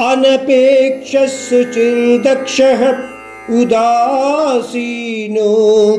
[0.00, 2.80] अनपेक्षसुचिन्दक्षः
[3.60, 5.52] उदासीनो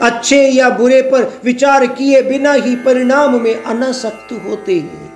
[0.01, 5.13] अच्छे या बुरे पर विचार किए बिना ही परिणाम में अनासक्त होते हैं।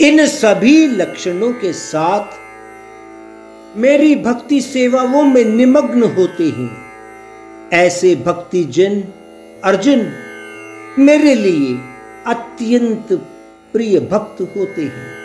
[0.00, 2.42] इन सभी लक्षणों के साथ
[3.76, 6.92] मेरी भक्ति सेवाओं में निमग्न होते हैं।
[7.72, 9.04] ऐसे भक्ति जन
[9.64, 10.12] अर्जुन
[10.98, 11.78] मेरे लिए
[12.26, 13.12] अत्यंत
[13.72, 15.21] प्रिय भक्त होते हैं।